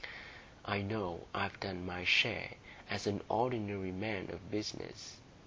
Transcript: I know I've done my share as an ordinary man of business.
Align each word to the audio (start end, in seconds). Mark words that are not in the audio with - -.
I 0.65 0.81
know 0.81 1.27
I've 1.31 1.59
done 1.59 1.85
my 1.85 2.05
share 2.05 2.55
as 2.89 3.05
an 3.05 3.21
ordinary 3.29 3.91
man 3.91 4.31
of 4.31 4.49
business. 4.49 5.17